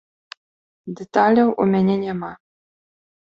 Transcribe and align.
Дэталяў 0.99 1.53
у 1.63 1.67
мяне 1.73 1.95
няма. 2.05 2.31